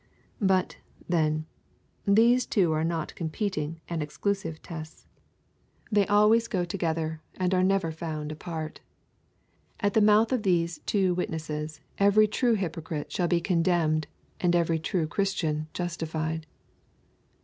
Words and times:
But, 0.41 0.77
then, 1.07 1.45
these 2.07 2.47
two 2.47 2.71
are 2.71 2.83
not 2.83 3.13
competing 3.13 3.81
and 3.87 4.01
exclusive 4.01 4.59
tests; 4.63 5.05
they 5.91 6.07
always 6.07 6.47
go 6.47 6.65
together 6.65 7.21
and 7.35 7.53
are 7.53 7.61
never 7.61 7.91
found 7.91 8.31
apart. 8.31 8.79
And 9.79 9.85
at 9.85 9.93
the 9.93 10.01
mouth 10.01 10.31
of 10.31 10.41
these 10.41 10.79
two 10.87 11.13
witnesses 11.13 11.81
every 11.99 12.27
true 12.27 12.55
hypocrite 12.55 13.11
shall 13.11 13.27
be 13.27 13.39
condemned 13.41 14.07
and 14.39 14.55
every 14.55 14.79
true 14.79 15.05
Christian 15.05 15.67
justified. 15.71 16.47